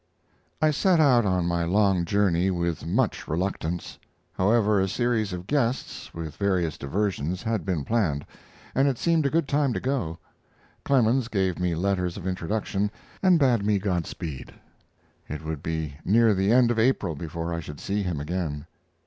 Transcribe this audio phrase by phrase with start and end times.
[0.63, 3.99] I set out on my long journey with much reluctance.
[4.33, 8.25] However, a series of guests with various diversions had been planned,
[8.73, 10.17] and it seemed a good time to go.
[10.83, 12.89] Clemens gave me letters of introduction,
[13.21, 14.51] and bade me Godspeed.
[15.29, 18.65] It would be near the end of April before I should see him again.